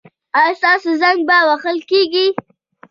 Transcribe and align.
ایا 0.37 0.51
ستاسو 0.59 0.89
زنګ 1.01 1.19
به 1.27 1.37
وهل 1.47 1.77
کیږي؟ 1.89 2.25